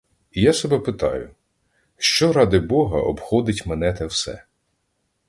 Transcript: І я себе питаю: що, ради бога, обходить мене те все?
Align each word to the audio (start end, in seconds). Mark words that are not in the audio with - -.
І 0.31 0.41
я 0.41 0.53
себе 0.53 0.79
питаю: 0.79 1.29
що, 1.97 2.33
ради 2.33 2.59
бога, 2.59 2.99
обходить 2.99 3.65
мене 3.65 3.93
те 3.93 4.05
все? 4.05 4.43